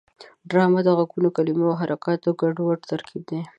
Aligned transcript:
ډرامه 0.49 0.79
د 0.83 0.87
غږونو، 0.97 1.29
کلمو 1.37 1.65
او 1.71 1.79
حرکتونو 1.81 2.37
ګډوډ 2.41 2.79
ترکیب 2.91 3.21
دی 3.29 3.39